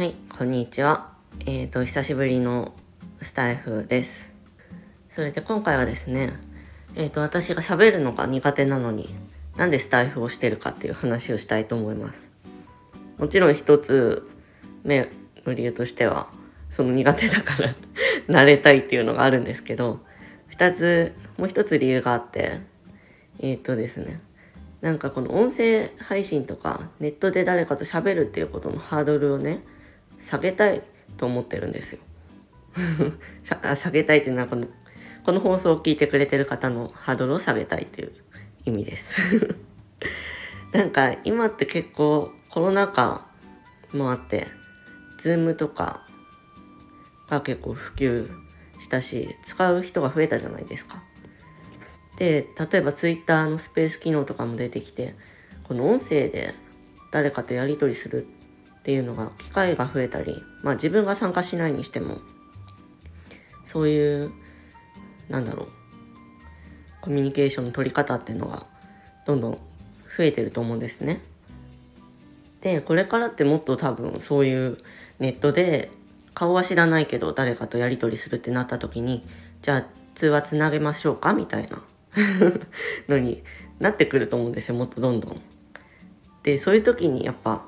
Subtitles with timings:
[0.00, 1.12] はい、こんにちは。
[1.44, 2.72] えっ、ー、と、久しぶりの
[3.20, 4.32] スタイフです。
[5.10, 6.30] それで今回はですね、
[6.96, 9.10] えっ、ー、と、私が喋るのが苦手なのに、
[9.58, 12.30] なんでスタイフをしてるかっていう話をしたいと思います。
[13.18, 14.26] もちろん一つ
[14.84, 15.06] 目
[15.44, 16.28] の理由としては、
[16.70, 17.74] その苦手だから
[18.26, 20.00] 慣れたいっていうのがあるんですけど、
[20.46, 22.60] 二つ、もう一つ理由があって、
[23.38, 24.18] えっ、ー、とですね、
[24.80, 29.62] なんかこの音声配信とかネットで誰かと喋るっていうことのハードルをね
[30.20, 30.82] 下げたい
[31.16, 32.00] と思ってるんですよ。
[33.42, 34.68] 下げたいっていうのはこの
[35.24, 38.12] この放送を聞いてくれてる方のハードルを下げたいという
[38.64, 39.56] 意味です。
[40.72, 43.26] なんか今って結構コロナ禍
[43.92, 44.46] もあって
[45.18, 46.06] ズームとか
[47.28, 48.30] が結構普及
[48.80, 51.02] したし使う人が増えたじゃないですか。
[52.16, 55.14] で例えば Twitter のスペース機能とかも出てきて
[55.64, 56.54] この音声で
[57.12, 58.39] 誰かとやり取りするっ
[58.80, 62.18] っていうのが機会が増えたりまあ自分が参加しないにしても
[63.64, 64.32] そういう
[65.28, 65.68] なんだろう
[67.02, 68.64] コミュニケーションの取り方っていうのが
[69.26, 69.52] どんどん
[70.16, 71.20] 増えてると思うんですね。
[72.62, 74.78] でこれからってもっと多分そういう
[75.18, 75.90] ネットで
[76.34, 79.24] 顔は知らないけど誰かとやり取りするってなった時に
[79.62, 81.32] じゃあ通話つなげましょうか？
[81.32, 81.82] みたいな
[83.08, 83.42] のに
[83.78, 85.40] なってくると思うんですよもっとどんどん。
[86.42, 87.62] でそういう時にやっぱ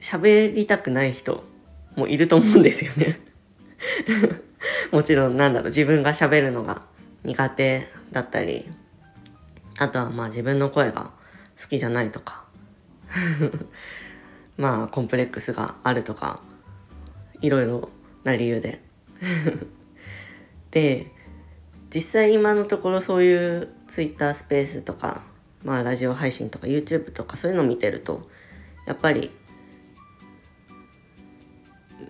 [0.00, 1.44] 喋りたくない人
[1.96, 3.20] もいると思うんですよね。
[4.92, 6.82] もちろんなんだろう自分が喋るのが
[7.24, 8.68] 苦手だったり
[9.78, 11.10] あとはまあ自分の声が
[11.60, 12.44] 好きじゃないとか。
[14.56, 16.40] まあコンプレックスがあるとか
[17.40, 17.90] いろいろ
[18.24, 18.80] な理由で。
[20.70, 21.12] で
[21.94, 25.22] 実際今のところそういう Twitter スペースとか、
[25.64, 28.28] まあ、ラジオ配信とか YouTube とかそういうの見てると
[28.86, 29.30] やっぱり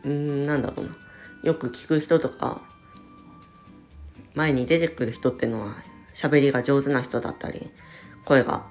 [0.07, 0.97] うんなんだろうな。
[1.43, 2.63] よく聞く人とか
[4.35, 5.75] 前に出てくる人っていうのは
[6.15, 7.71] 喋りが上手な人だったり
[8.25, 8.67] 声が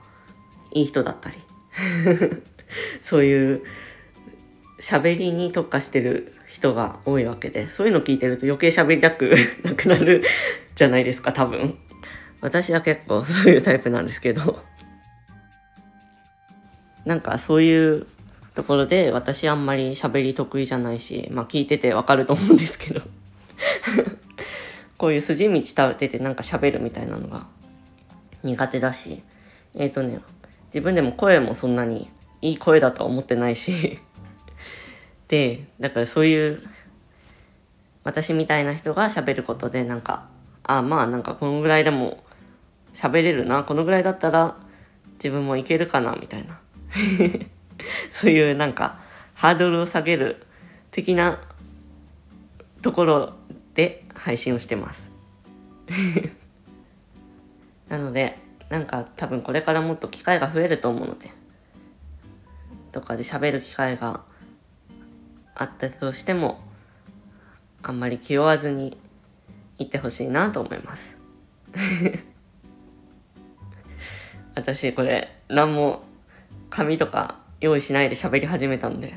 [0.71, 1.37] いい人だったり
[3.01, 3.63] そういう
[4.79, 10.23] 喋りに特化してる人が多いわけでそういうの聞いてると余計喋りたく なくなる
[10.75, 11.77] じゃないですか多分。
[12.41, 14.61] 私は結構そういうタイプなんですけど。
[17.05, 18.07] なんかそういう
[18.55, 23.01] ところで私あんまり喋り得意じゃないしまあ聞いててわかると思うんですけど。
[24.97, 27.47] こういう筋道立ててなんか喋るみたいなのが
[28.43, 29.21] 苦手だし。
[29.73, 30.21] えっ、ー、とね
[30.67, 32.09] 自分でも声もそんなに
[32.41, 33.99] いい声だとは思ってないし。
[35.27, 36.63] でだからそういう
[38.03, 40.27] 私みたいな人が喋ることでなんか
[40.63, 42.23] あまあなんかこのぐらいでも
[42.93, 44.55] 喋れるなこのぐらいだったら
[45.15, 46.59] 自分もいけるかなみたいな。
[48.11, 48.99] そういうなんか
[49.33, 50.45] ハードルを下げる
[50.91, 51.41] 的な
[52.81, 53.33] ところ
[53.73, 55.11] で配信をしてます。
[57.89, 58.37] なので
[58.69, 61.29] なんか多分これからもっと機会が増えると思うので
[62.91, 64.21] とかで喋る機会が
[65.53, 66.63] あったとしても
[67.83, 68.97] あんまり気負わずに
[69.77, 71.17] いってほしいなと思います。
[74.55, 76.03] 私これ何も
[76.69, 79.15] 紙とか用意しないで喋り始めたんで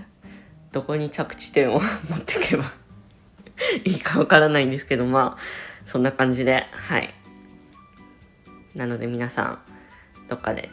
[0.72, 2.64] どこに着地点を 持ってけば
[3.84, 5.42] いいかわからないんですけどまあ
[5.86, 7.14] そんな感じではい。
[8.74, 9.58] なので皆さん
[10.28, 10.70] どっかで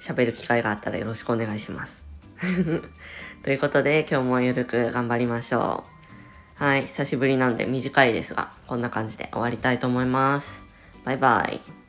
[0.00, 2.02] 喋る機会があったらよろしくお願いします。
[3.42, 5.84] ということで今日もゆるく頑張りましょ
[6.60, 6.64] う。
[6.64, 10.60] はい久しぶりなんで短いですがこんな感じで終わりたいと思います。
[11.04, 11.87] バイバイ。